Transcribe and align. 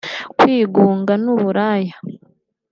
kwigunga 0.39 1.13
n’uburaya 1.23 1.95